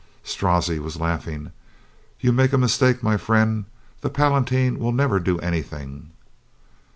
[0.23, 1.51] Strozzi was laughing.
[2.19, 3.65] "You make a mistake, my friend.
[3.99, 6.09] The Palatine will never do anything."